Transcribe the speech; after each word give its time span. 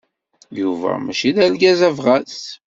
Yuba 0.61 0.91
mačči 1.03 1.29
d 1.35 1.37
argaz 1.45 1.81
abɣas. 1.89 2.37